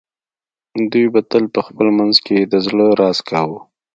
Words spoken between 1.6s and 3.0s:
خپل منځ کې د زړه